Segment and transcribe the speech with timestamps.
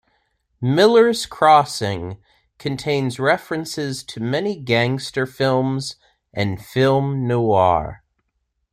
[0.63, 2.17] "Miller's Crossing"
[2.57, 5.97] contains references to many gangster films
[6.33, 8.01] and film noir.